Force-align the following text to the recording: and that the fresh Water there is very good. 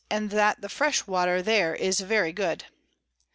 and 0.09 0.31
that 0.31 0.59
the 0.61 0.67
fresh 0.67 1.05
Water 1.05 1.43
there 1.43 1.75
is 1.75 1.99
very 1.99 2.31
good. 2.33 2.63